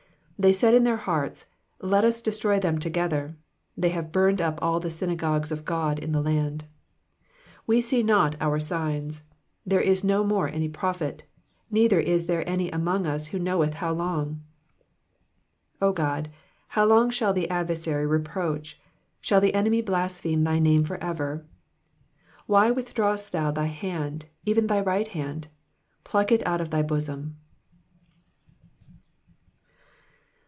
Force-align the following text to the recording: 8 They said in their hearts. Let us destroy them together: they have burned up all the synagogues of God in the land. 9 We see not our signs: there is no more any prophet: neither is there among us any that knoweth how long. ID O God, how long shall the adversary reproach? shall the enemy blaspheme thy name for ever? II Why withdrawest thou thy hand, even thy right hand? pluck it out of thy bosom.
8 0.41 0.41
They 0.45 0.53
said 0.53 0.73
in 0.73 0.83
their 0.85 0.97
hearts. 0.97 1.45
Let 1.83 2.03
us 2.03 2.19
destroy 2.19 2.57
them 2.59 2.79
together: 2.79 3.37
they 3.77 3.89
have 3.89 4.11
burned 4.11 4.41
up 4.41 4.57
all 4.59 4.79
the 4.79 4.89
synagogues 4.89 5.51
of 5.51 5.65
God 5.65 5.99
in 5.99 6.13
the 6.13 6.19
land. 6.19 6.61
9 6.61 6.67
We 7.67 7.79
see 7.79 8.01
not 8.01 8.37
our 8.41 8.59
signs: 8.59 9.21
there 9.67 9.81
is 9.81 10.03
no 10.03 10.23
more 10.23 10.47
any 10.49 10.67
prophet: 10.67 11.25
neither 11.69 11.99
is 11.99 12.25
there 12.25 12.41
among 12.43 13.05
us 13.05 13.27
any 13.31 13.37
that 13.37 13.43
knoweth 13.45 13.73
how 13.75 13.93
long. 13.93 14.41
ID 15.79 15.83
O 15.85 15.93
God, 15.93 16.29
how 16.69 16.85
long 16.85 17.11
shall 17.11 17.33
the 17.33 17.47
adversary 17.51 18.07
reproach? 18.07 18.79
shall 19.19 19.41
the 19.41 19.53
enemy 19.53 19.83
blaspheme 19.83 20.43
thy 20.43 20.57
name 20.57 20.83
for 20.83 20.97
ever? 21.03 21.45
II 21.45 21.49
Why 22.47 22.71
withdrawest 22.71 23.29
thou 23.31 23.51
thy 23.51 23.65
hand, 23.67 24.25
even 24.47 24.65
thy 24.65 24.81
right 24.81 25.09
hand? 25.09 25.49
pluck 26.03 26.31
it 26.31 26.41
out 26.47 26.61
of 26.61 26.71
thy 26.71 26.81
bosom. 26.81 27.37